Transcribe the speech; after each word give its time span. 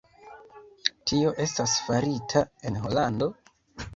Tio 1.09 1.33
estas 1.43 1.75
farita 1.89 2.43
en 2.71 2.79
Holando. 2.87 3.29